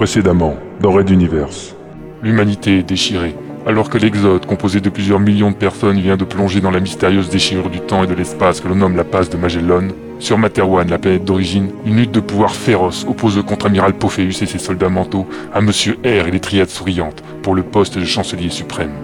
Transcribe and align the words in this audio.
Précédemment, 0.00 0.56
dans 0.80 0.92
Red 0.92 1.10
Universe. 1.10 1.76
L'humanité 2.22 2.78
est 2.78 2.88
déchirée, 2.88 3.34
alors 3.66 3.90
que 3.90 3.98
l'Exode, 3.98 4.46
composé 4.46 4.80
de 4.80 4.88
plusieurs 4.88 5.20
millions 5.20 5.50
de 5.50 5.56
personnes, 5.56 6.00
vient 6.00 6.16
de 6.16 6.24
plonger 6.24 6.62
dans 6.62 6.70
la 6.70 6.80
mystérieuse 6.80 7.28
déchirure 7.28 7.68
du 7.68 7.80
temps 7.80 8.02
et 8.02 8.06
de 8.06 8.14
l'espace 8.14 8.62
que 8.62 8.68
l'on 8.68 8.76
nomme 8.76 8.96
la 8.96 9.04
passe 9.04 9.28
de 9.28 9.36
Magellan, 9.36 9.88
sur 10.18 10.38
Materwan, 10.38 10.88
la 10.88 10.96
planète 10.96 11.26
d'origine, 11.26 11.68
une 11.84 11.96
lutte 11.96 12.12
de 12.12 12.20
pouvoir 12.20 12.54
féroce 12.54 13.04
oppose 13.06 13.44
contre 13.46 13.66
Amiral 13.66 13.92
Pophéus 13.92 14.40
et 14.40 14.46
ses 14.46 14.58
soldats 14.58 14.88
mentaux 14.88 15.28
à 15.52 15.60
Monsieur 15.60 15.98
R 16.02 16.28
et 16.28 16.30
les 16.30 16.40
triades 16.40 16.70
souriantes 16.70 17.22
pour 17.42 17.54
le 17.54 17.62
poste 17.62 17.98
de 17.98 18.04
chancelier 18.06 18.48
suprême. 18.48 18.94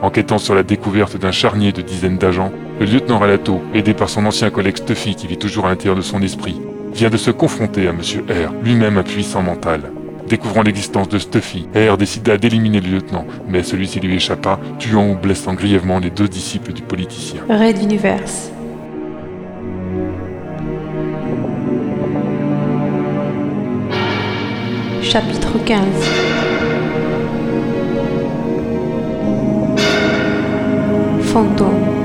Enquêtant 0.00 0.38
sur 0.38 0.54
la 0.54 0.62
découverte 0.62 1.18
d'un 1.18 1.30
charnier 1.30 1.72
de 1.72 1.82
dizaines 1.82 2.16
d'agents, 2.16 2.52
le 2.80 2.86
lieutenant 2.86 3.18
Ralato, 3.18 3.60
aidé 3.74 3.92
par 3.92 4.08
son 4.08 4.24
ancien 4.24 4.48
collègue 4.48 4.78
Stuffy 4.78 5.14
qui 5.14 5.26
vit 5.26 5.36
toujours 5.36 5.66
à 5.66 5.68
l'intérieur 5.68 5.96
de 5.96 6.00
son 6.00 6.22
esprit, 6.22 6.58
vient 6.94 7.10
de 7.10 7.18
se 7.18 7.30
confronter 7.30 7.86
à 7.86 7.92
Monsieur 7.92 8.24
R, 8.30 8.54
lui-même 8.64 8.96
un 8.96 9.02
puissant 9.02 9.42
mental. 9.42 9.92
Découvrant 10.28 10.62
l'existence 10.62 11.08
de 11.08 11.18
Stuffy, 11.18 11.66
R 11.74 11.96
décida 11.96 12.36
d'éliminer 12.36 12.82
le 12.82 12.88
lieutenant, 12.90 13.24
mais 13.48 13.62
celui-ci 13.62 13.98
lui 13.98 14.16
échappa, 14.16 14.60
tuant 14.78 15.12
ou 15.12 15.14
blessant 15.14 15.54
grièvement 15.54 15.98
les 15.98 16.10
deux 16.10 16.28
disciples 16.28 16.74
du 16.74 16.82
politicien. 16.82 17.40
Red 17.48 17.82
Universe. 17.82 18.52
Chapitre 25.02 25.64
15 25.64 25.78
Fantôme 31.22 31.97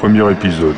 Premier 0.00 0.32
épisode. 0.32 0.74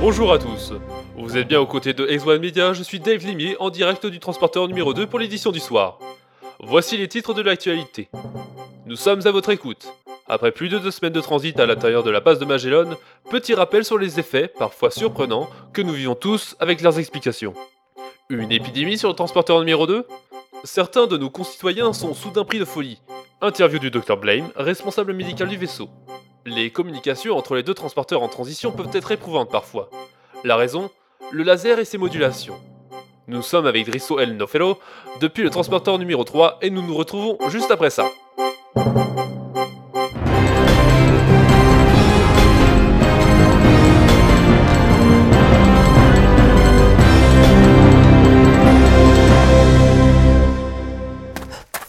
Bonjour 0.00 0.32
à 0.32 0.38
tous. 0.38 0.72
Vous 1.18 1.36
êtes 1.36 1.48
bien 1.48 1.60
aux 1.60 1.66
côtés 1.66 1.92
de 1.92 2.06
X1 2.06 2.38
Media, 2.38 2.72
je 2.72 2.82
suis 2.82 2.98
Dave 2.98 3.26
Limier 3.26 3.56
en 3.60 3.68
direct 3.68 4.06
du 4.06 4.20
transporteur 4.20 4.68
numéro 4.68 4.94
2 4.94 5.06
pour 5.06 5.18
l'édition 5.18 5.52
du 5.52 5.60
soir. 5.60 5.98
Voici 6.60 6.96
les 6.96 7.08
titres 7.08 7.34
de 7.34 7.42
l'actualité. 7.42 8.08
Nous 8.86 8.96
sommes 8.96 9.26
à 9.26 9.30
votre 9.30 9.50
écoute. 9.50 9.86
Après 10.26 10.52
plus 10.52 10.68
de 10.68 10.78
deux 10.78 10.90
semaines 10.90 11.12
de 11.12 11.20
transit 11.20 11.58
à 11.60 11.66
l'intérieur 11.66 12.02
de 12.02 12.10
la 12.10 12.20
base 12.20 12.38
de 12.38 12.44
Magellan, 12.44 12.96
petit 13.30 13.54
rappel 13.54 13.84
sur 13.84 13.98
les 13.98 14.18
effets, 14.18 14.48
parfois 14.48 14.90
surprenants, 14.90 15.48
que 15.72 15.82
nous 15.82 15.92
vivons 15.92 16.14
tous 16.14 16.56
avec 16.58 16.80
leurs 16.80 16.98
explications. 16.98 17.54
Une 18.30 18.50
épidémie 18.50 18.98
sur 18.98 19.08
le 19.08 19.14
transporteur 19.14 19.58
numéro 19.60 19.86
2 19.86 20.06
Certains 20.64 21.06
de 21.06 21.16
nos 21.16 21.30
concitoyens 21.30 21.92
sont 21.92 22.14
soudain 22.14 22.44
pris 22.44 22.58
de 22.58 22.64
folie. 22.64 23.00
Interview 23.40 23.78
du 23.78 23.90
Dr 23.90 24.16
Blame, 24.16 24.50
responsable 24.56 25.12
médical 25.12 25.48
du 25.48 25.56
vaisseau. 25.56 25.88
Les 26.46 26.70
communications 26.70 27.36
entre 27.36 27.54
les 27.54 27.62
deux 27.62 27.74
transporteurs 27.74 28.22
en 28.22 28.28
transition 28.28 28.72
peuvent 28.72 28.94
être 28.94 29.12
éprouvantes 29.12 29.50
parfois. 29.50 29.90
La 30.42 30.56
raison? 30.56 30.90
Le 31.32 31.42
laser 31.42 31.78
et 31.78 31.84
ses 31.84 31.98
modulations. 31.98 32.58
Nous 33.28 33.42
sommes 33.42 33.66
avec 33.66 33.86
Drisso 33.86 34.20
El 34.20 34.36
Nofelo 34.36 34.78
depuis 35.20 35.42
le 35.42 35.50
transporteur 35.50 35.98
numéro 35.98 36.22
3 36.22 36.58
et 36.62 36.70
nous 36.70 36.82
nous 36.82 36.94
retrouvons 36.94 37.36
juste 37.48 37.72
après 37.72 37.90
ça. 37.90 38.08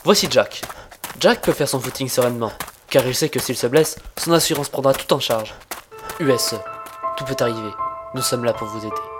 Voici 0.03 0.27
Jack. 0.31 0.61
Jack 1.19 1.41
peut 1.41 1.51
faire 1.51 1.69
son 1.69 1.79
footing 1.79 2.07
sereinement, 2.07 2.51
car 2.89 3.05
il 3.05 3.13
sait 3.13 3.29
que 3.29 3.39
s'il 3.39 3.57
se 3.57 3.67
blesse, 3.67 3.99
son 4.17 4.31
assurance 4.31 4.69
prendra 4.69 4.93
tout 4.93 5.13
en 5.13 5.19
charge. 5.19 5.53
USE, 6.19 6.55
tout 7.15 7.25
peut 7.25 7.35
arriver. 7.39 7.71
Nous 8.15 8.21
sommes 8.21 8.43
là 8.45 8.53
pour 8.53 8.67
vous 8.67 8.87
aider. 8.87 9.16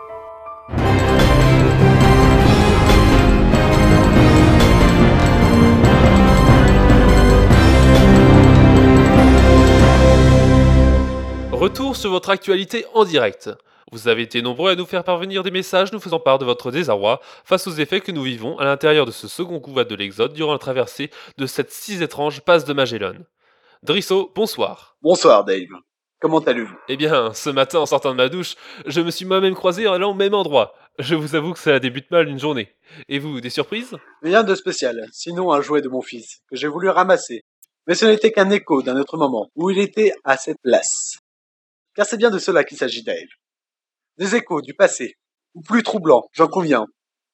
Retour 11.67 11.97
sur 11.97 12.11
votre 12.11 12.29
actualité 12.29 12.85
en 12.93 13.03
direct. 13.03 13.49
Vous 13.91 14.07
avez 14.07 14.21
été 14.21 14.41
nombreux 14.41 14.71
à 14.71 14.75
nous 14.75 14.85
faire 14.85 15.03
parvenir 15.03 15.43
des 15.43 15.51
messages 15.51 15.91
nous 15.91 15.99
faisant 15.99 16.21
part 16.21 16.39
de 16.39 16.45
votre 16.45 16.71
désarroi 16.71 17.19
face 17.43 17.67
aux 17.67 17.73
effets 17.73 17.99
que 17.99 18.13
nous 18.13 18.23
vivons 18.23 18.57
à 18.57 18.63
l'intérieur 18.63 19.05
de 19.05 19.11
ce 19.11 19.27
second 19.27 19.59
couvert 19.59 19.85
de 19.85 19.93
l'Exode 19.93 20.31
durant 20.31 20.53
la 20.53 20.59
traversée 20.59 21.11
de 21.37 21.45
cette 21.45 21.73
si 21.73 22.01
étrange 22.01 22.39
passe 22.39 22.63
de 22.63 22.71
Magellan. 22.71 23.15
Drisso, 23.83 24.31
bonsoir. 24.33 24.95
Bonsoir 25.01 25.43
Dave. 25.43 25.67
Comment 26.21 26.39
allez-vous? 26.39 26.73
Eh 26.87 26.95
bien, 26.95 27.33
ce 27.33 27.49
matin 27.49 27.79
en 27.79 27.85
sortant 27.85 28.11
de 28.11 28.15
ma 28.15 28.29
douche, 28.29 28.55
je 28.85 29.01
me 29.01 29.11
suis 29.11 29.25
moi-même 29.25 29.53
croisé 29.53 29.89
en 29.89 29.93
allant 29.93 30.11
au 30.11 30.15
même 30.15 30.35
endroit. 30.35 30.73
Je 30.99 31.15
vous 31.15 31.35
avoue 31.35 31.51
que 31.51 31.59
ça 31.59 31.79
débute 31.79 32.09
mal 32.11 32.29
une 32.29 32.39
journée. 32.39 32.69
Et 33.09 33.19
vous, 33.19 33.41
des 33.41 33.49
surprises? 33.49 33.93
Rien 34.23 34.43
de 34.43 34.55
spécial, 34.55 35.05
sinon 35.11 35.51
un 35.51 35.59
jouet 35.59 35.81
de 35.81 35.89
mon 35.89 36.01
fils, 36.01 36.39
que 36.49 36.55
j'ai 36.55 36.69
voulu 36.69 36.87
ramasser. 36.87 37.41
Mais 37.87 37.93
ce 37.93 38.05
n'était 38.05 38.31
qu'un 38.31 38.51
écho 38.51 38.81
d'un 38.81 38.97
autre 38.97 39.17
moment, 39.17 39.49
où 39.57 39.69
il 39.69 39.79
était 39.79 40.13
à 40.23 40.37
cette 40.37 40.61
place. 40.63 41.17
Car 41.97 42.05
c'est 42.05 42.17
bien 42.17 42.29
de 42.29 42.37
cela 42.37 42.63
qu'il 42.63 42.77
s'agit 42.77 43.01
Dave. 43.01 43.27
Des 44.19 44.35
échos 44.35 44.61
du 44.61 44.75
passé, 44.75 45.15
ou 45.55 45.61
plus 45.61 45.81
troublants, 45.81 46.29
j'en 46.31 46.47
conviens, 46.47 46.85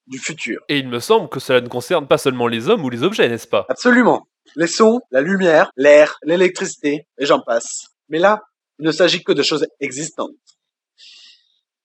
du 0.06 0.18
futur. 0.18 0.62
Et 0.70 0.78
il 0.78 0.88
me 0.88 1.00
semble 1.00 1.28
que 1.28 1.38
cela 1.38 1.60
ne 1.60 1.68
concerne 1.68 2.08
pas 2.08 2.16
seulement 2.16 2.48
les 2.48 2.70
hommes 2.70 2.82
ou 2.82 2.88
les 2.88 3.02
objets, 3.02 3.28
n'est-ce 3.28 3.46
pas? 3.46 3.66
Absolument. 3.68 4.26
Les 4.56 4.66
sons, 4.66 5.02
la 5.10 5.20
lumière, 5.20 5.70
l'air, 5.76 6.16
l'électricité, 6.22 7.06
et 7.18 7.26
j'en 7.26 7.42
passe. 7.42 7.88
Mais 8.08 8.18
là, 8.18 8.40
il 8.78 8.86
ne 8.86 8.92
s'agit 8.92 9.22
que 9.22 9.32
de 9.32 9.42
choses 9.42 9.66
existantes. 9.80 10.30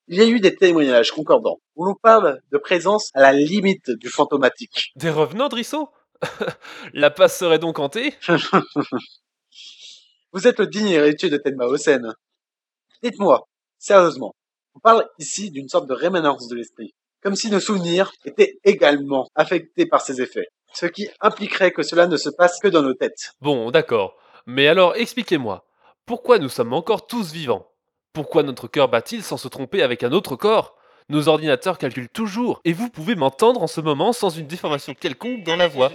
Il 0.07 0.17
y 0.17 0.21
a 0.21 0.25
eu 0.25 0.39
des 0.39 0.55
témoignages 0.55 1.11
concordants, 1.11 1.59
où 1.75 1.83
l'on 1.83 1.95
parle 1.95 2.39
de 2.49 2.57
présence 2.57 3.09
à 3.13 3.19
la 3.19 3.33
limite 3.33 3.91
du 3.91 4.07
fantomatique. 4.07 4.93
Des 4.95 5.09
revenants, 5.09 5.49
Drisso? 5.49 5.89
La 6.93 7.11
passe 7.11 7.37
serait 7.37 7.59
donc 7.59 7.77
hantée? 7.77 8.13
Vous 10.31 10.47
êtes 10.47 10.59
le 10.59 10.67
digne 10.67 10.87
héritier 10.87 11.29
de 11.29 11.35
Tenma. 11.35 11.65
Dites-moi, 13.01 13.47
sérieusement, 13.77 14.33
on 14.75 14.79
parle 14.79 15.07
ici 15.19 15.51
d'une 15.51 15.69
sorte 15.69 15.87
de 15.87 15.93
rémanence 15.93 16.49
de 16.49 16.55
l'esprit, 16.55 16.93
comme 17.23 17.35
si 17.35 17.49
nos 17.49 17.61
souvenirs 17.61 18.11
étaient 18.25 18.57
également 18.65 19.27
affectés 19.35 19.85
par 19.85 20.01
ces 20.01 20.21
effets, 20.21 20.47
ce 20.73 20.85
qui 20.85 21.09
impliquerait 21.21 21.71
que 21.71 21.83
cela 21.83 22.07
ne 22.07 22.17
se 22.17 22.29
passe 22.29 22.59
que 22.59 22.67
dans 22.67 22.81
nos 22.81 22.93
têtes. 22.93 23.31
Bon, 23.39 23.71
d'accord. 23.71 24.15
Mais 24.45 24.67
alors, 24.67 24.95
expliquez-moi. 24.97 25.65
Pourquoi 26.05 26.39
nous 26.39 26.49
sommes 26.49 26.73
encore 26.73 27.07
tous 27.07 27.31
vivants? 27.31 27.71
Pourquoi 28.11 28.43
notre 28.43 28.67
cœur 28.67 28.89
bat-il 28.89 29.23
sans 29.23 29.37
se 29.37 29.47
tromper 29.47 29.81
avec 29.81 30.03
un 30.03 30.11
autre 30.11 30.35
corps? 30.35 30.75
Nos 31.07 31.27
ordinateurs 31.27 31.77
calculent 31.77 32.09
toujours, 32.09 32.61
et 32.65 32.73
vous 32.73 32.89
pouvez 32.89 33.15
m'entendre 33.15 33.63
en 33.63 33.67
ce 33.67 33.81
moment 33.81 34.13
sans 34.13 34.29
une 34.29 34.45
déformation 34.45 34.93
quelconque 34.93 35.43
dans 35.43 35.55
la 35.55 35.67
voix. 35.67 35.91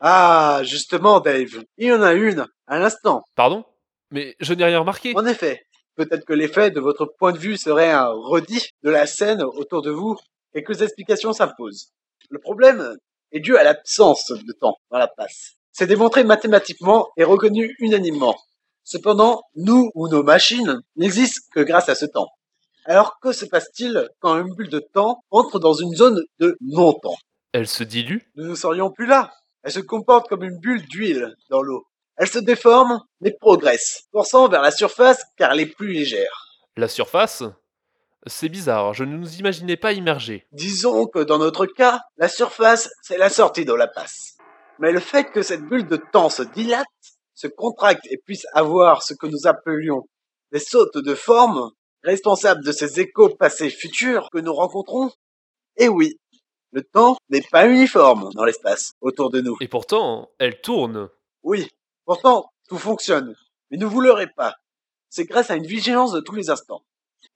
Ah, 0.00 0.60
justement, 0.64 1.20
Dave, 1.20 1.62
il 1.78 1.86
y 1.86 1.92
en 1.92 2.02
a 2.02 2.12
une, 2.12 2.46
à 2.66 2.78
l'instant. 2.78 3.22
Pardon? 3.36 3.64
Mais 4.10 4.36
je 4.40 4.54
n'ai 4.54 4.64
rien 4.64 4.80
remarqué. 4.80 5.12
En 5.16 5.26
effet, 5.26 5.62
peut-être 5.96 6.24
que 6.24 6.32
l'effet 6.32 6.70
de 6.70 6.80
votre 6.80 7.06
point 7.18 7.32
de 7.32 7.38
vue 7.38 7.56
serait 7.56 7.90
un 7.90 8.08
redit 8.08 8.68
de 8.82 8.90
la 8.90 9.06
scène 9.06 9.42
autour 9.42 9.82
de 9.82 9.90
vous. 9.90 10.16
Quelques 10.52 10.82
explications 10.82 11.32
s'imposent. 11.32 11.90
Le 12.30 12.38
problème 12.38 12.96
est 13.32 13.40
dû 13.40 13.56
à 13.56 13.64
l'absence 13.64 14.30
de 14.30 14.52
temps 14.52 14.76
dans 14.90 14.98
la 14.98 15.08
passe. 15.08 15.54
C'est 15.72 15.86
démontré 15.86 16.22
mathématiquement 16.22 17.08
et 17.16 17.24
reconnu 17.24 17.74
unanimement. 17.80 18.36
Cependant, 18.84 19.42
nous 19.56 19.90
ou 19.94 20.08
nos 20.08 20.22
machines 20.22 20.80
n'existent 20.96 21.48
que 21.52 21.60
grâce 21.60 21.88
à 21.88 21.94
ce 21.94 22.06
temps. 22.06 22.28
Alors 22.84 23.18
que 23.20 23.32
se 23.32 23.46
passe-t-il 23.46 24.08
quand 24.20 24.38
une 24.38 24.54
bulle 24.54 24.68
de 24.68 24.78
temps 24.78 25.24
entre 25.30 25.58
dans 25.58 25.72
une 25.72 25.94
zone 25.94 26.20
de 26.38 26.56
non-temps? 26.60 27.16
Elle 27.52 27.66
se 27.66 27.82
dilue? 27.82 28.18
Nous 28.36 28.50
ne 28.50 28.54
serions 28.54 28.90
plus 28.90 29.06
là. 29.06 29.32
Elle 29.62 29.72
se 29.72 29.80
comporte 29.80 30.28
comme 30.28 30.44
une 30.44 30.58
bulle 30.58 30.86
d'huile 30.86 31.34
dans 31.48 31.62
l'eau. 31.62 31.86
Elle 32.16 32.28
se 32.28 32.38
déforme, 32.38 33.00
mais 33.20 33.32
progresse, 33.32 34.04
forçant 34.12 34.48
vers 34.48 34.62
la 34.62 34.70
surface 34.70 35.22
car 35.36 35.52
elle 35.52 35.60
est 35.60 35.74
plus 35.74 35.92
légère. 35.92 36.60
La 36.76 36.88
surface? 36.88 37.42
C'est 38.26 38.48
bizarre, 38.48 38.94
je 38.94 39.04
ne 39.04 39.16
nous 39.16 39.36
imaginais 39.36 39.76
pas 39.76 39.92
immergés. 39.92 40.46
Disons 40.52 41.06
que 41.06 41.18
dans 41.18 41.38
notre 41.38 41.66
cas, 41.66 42.00
la 42.16 42.28
surface, 42.28 42.88
c'est 43.02 43.18
la 43.18 43.28
sortie 43.28 43.66
de 43.66 43.74
la 43.74 43.86
passe. 43.86 44.38
Mais 44.78 44.92
le 44.92 45.00
fait 45.00 45.24
que 45.24 45.42
cette 45.42 45.62
bulle 45.62 45.86
de 45.86 45.96
temps 45.96 46.30
se 46.30 46.42
dilate 46.42 46.86
se 47.34 47.48
contractent 47.48 48.06
et 48.10 48.18
puissent 48.24 48.46
avoir 48.54 49.02
ce 49.02 49.12
que 49.14 49.26
nous 49.26 49.46
appelions 49.46 50.08
des 50.52 50.60
sautes 50.60 50.96
de 50.96 51.14
forme, 51.14 51.70
responsables 52.02 52.64
de 52.64 52.72
ces 52.72 53.00
échos 53.00 53.28
passés 53.28 53.70
futurs 53.70 54.28
que 54.32 54.38
nous 54.38 54.54
rencontrons 54.54 55.10
Eh 55.76 55.88
oui, 55.88 56.18
le 56.70 56.82
temps 56.82 57.16
n'est 57.28 57.42
pas 57.50 57.66
uniforme 57.66 58.30
dans 58.34 58.44
l'espace 58.44 58.92
autour 59.00 59.30
de 59.30 59.40
nous. 59.40 59.56
Et 59.60 59.68
pourtant, 59.68 60.30
elle 60.38 60.60
tourne. 60.60 61.08
Oui, 61.42 61.68
pourtant, 62.04 62.50
tout 62.68 62.78
fonctionne. 62.78 63.34
Mais 63.70 63.76
ne 63.76 63.86
vous 63.86 64.00
leurrez 64.00 64.28
pas. 64.28 64.54
C'est 65.10 65.24
grâce 65.24 65.50
à 65.50 65.56
une 65.56 65.66
vigilance 65.66 66.12
de 66.12 66.20
tous 66.20 66.34
les 66.34 66.50
instants. 66.50 66.82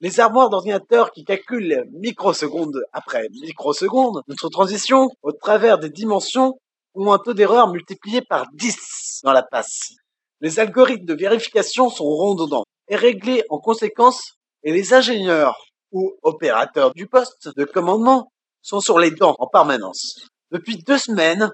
Les 0.01 0.21
armoires 0.21 0.51
d'ordinateurs 0.51 1.11
qui 1.11 1.25
calculent 1.25 1.85
microsecondes 1.93 2.83
après 2.93 3.29
microsecondes 3.31 4.23
notre 4.29 4.49
transition 4.49 5.09
au 5.23 5.33
travers 5.33 5.79
des 5.79 5.91
dimensions 5.91 6.59
ont 6.95 7.13
un 7.13 7.19
taux 7.19 7.35
d'erreur 7.35 7.69
multiplié 7.69 8.23
par 8.23 8.47
10 8.53 9.21
dans 9.25 9.33
la 9.33 9.43
passe. 9.43 9.95
Les 10.41 10.61
algorithmes 10.61 11.05
de 11.05 11.15
vérification 11.15 11.91
sont 11.91 12.09
redondants 12.09 12.65
et 12.89 12.97
réglés 12.97 13.45
en 13.49 13.59
conséquence 13.59 14.35
et 14.63 14.73
les 14.73 14.95
ingénieurs 14.95 15.57
ou 15.91 16.15
opérateurs 16.23 16.93
du 16.95 17.07
poste 17.07 17.49
de 17.57 17.65
commandement 17.65 18.31
sont 18.63 18.81
sur 18.81 18.99
les 18.99 19.11
dents 19.11 19.37
en 19.39 19.47
permanence. 19.47 20.29
Depuis 20.51 20.79
deux 20.79 20.99
semaines, 20.99 21.51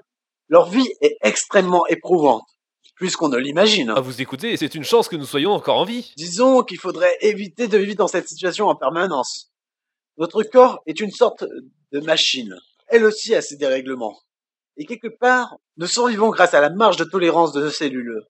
leur 0.49 0.69
vie 0.69 0.87
est 1.01 1.17
extrêmement 1.21 1.87
éprouvante, 1.87 2.45
plus 2.95 3.15
qu'on 3.15 3.29
ne 3.29 3.37
l'imagine. 3.37 3.89
À 3.89 3.99
vous 3.99 4.21
écouter, 4.21 4.55
c'est 4.57 4.75
une 4.75 4.83
chance 4.83 5.07
que 5.07 5.15
nous 5.15 5.25
soyons 5.25 5.51
encore 5.51 5.77
en 5.77 5.85
vie. 5.85 6.13
Disons 6.17 6.63
qu'il 6.63 6.79
faudrait 6.79 7.17
éviter 7.21 7.67
de 7.67 7.77
vivre 7.77 7.97
dans 7.97 8.07
cette 8.07 8.27
situation 8.27 8.67
en 8.67 8.75
permanence. 8.75 9.51
Notre 10.17 10.43
corps 10.43 10.81
est 10.85 10.99
une 10.99 11.11
sorte 11.11 11.43
de 11.91 11.99
machine. 11.99 12.55
Elle 12.87 13.03
aussi 13.03 13.35
a 13.35 13.41
ses 13.41 13.57
dérèglements. 13.57 14.17
Et 14.77 14.85
quelque 14.85 15.07
part, 15.07 15.57
nous 15.77 15.87
survivons 15.87 16.29
grâce 16.29 16.53
à 16.53 16.61
la 16.61 16.69
marge 16.69 16.97
de 16.97 17.03
tolérance 17.03 17.51
de 17.51 17.61
nos 17.61 17.69
cellules. 17.69 18.21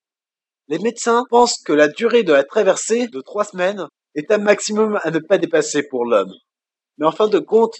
Les 0.67 0.79
médecins 0.79 1.23
pensent 1.29 1.61
que 1.63 1.73
la 1.73 1.87
durée 1.87 2.23
de 2.23 2.33
la 2.33 2.43
traversée 2.43 3.07
de 3.07 3.21
trois 3.21 3.43
semaines 3.43 3.87
est 4.15 4.31
un 4.31 4.39
maximum 4.39 4.99
à 5.03 5.11
ne 5.11 5.19
pas 5.19 5.37
dépasser 5.37 5.83
pour 5.83 6.05
l'homme. 6.05 6.33
Mais 6.97 7.05
en 7.05 7.11
fin 7.11 7.27
de 7.27 7.39
compte, 7.39 7.79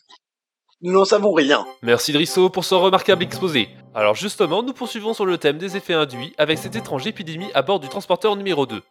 nous 0.86 0.94
n'en 0.94 1.04
savons 1.04 1.34
rien. 1.34 1.66
Merci 1.82 2.14
Drisso 2.14 2.50
pour 2.50 2.64
ce 2.64 2.76
remarquable 2.76 3.24
exposé. 3.24 3.70
Alors 3.96 4.14
justement, 4.14 4.62
nous 4.62 4.72
poursuivons 4.72 5.16
sur 5.16 5.26
le 5.26 5.40
thème 5.40 5.58
des 5.58 5.76
effets 5.76 5.96
induits 5.96 6.34
avec 6.38 6.60
cette 6.60 6.76
étrange 6.76 7.08
épidémie 7.08 7.50
à 7.56 7.64
bord 7.64 7.80
du 7.80 7.90
transporteur 7.90 8.36
numéro 8.36 8.68
2. 8.68 8.84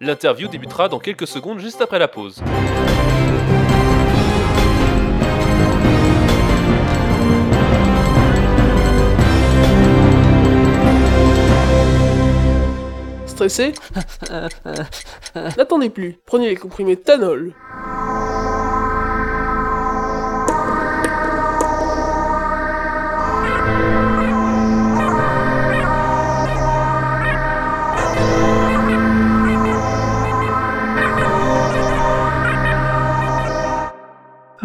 L'interview 0.00 0.46
débutera 0.46 0.88
dans 0.88 1.00
quelques 1.00 1.26
secondes 1.26 1.58
juste 1.58 1.80
après 1.80 1.98
la 1.98 2.06
pause. 2.06 2.40
Stressé? 13.26 13.72
N'attendez 15.34 15.90
plus, 15.90 16.16
prenez 16.26 16.48
les 16.48 16.56
comprimés 16.56 16.96
Tanol. 16.96 17.52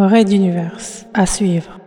Raid 0.08 0.30
d'univers. 0.30 0.78
À 1.14 1.26
suivre. 1.26 1.80